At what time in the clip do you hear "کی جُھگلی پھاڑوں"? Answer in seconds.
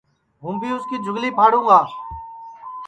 0.89-1.65